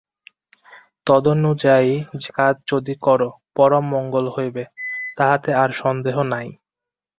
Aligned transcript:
তদনুযায়ী 1.07 1.93
কাজ 2.31 2.55
যদি 2.67 2.93
কর, 3.01 3.21
পরম 3.55 3.85
মঙ্গল 3.93 4.25
হইবে, 4.35 4.63
তাহাতে 5.17 5.49
আর 5.53 5.69
সন্দেহ 5.81 6.15
নাই। 6.33 6.47